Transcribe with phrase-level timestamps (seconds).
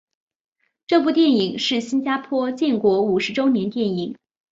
[0.87, 4.17] 这部电影是新加坡建国五十周年电影。